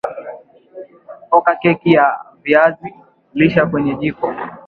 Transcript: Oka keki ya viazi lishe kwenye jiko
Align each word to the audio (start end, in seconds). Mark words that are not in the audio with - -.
Oka 1.37 1.51
keki 1.61 1.91
ya 1.93 2.19
viazi 2.43 2.89
lishe 3.33 3.65
kwenye 3.65 3.95
jiko 3.95 4.33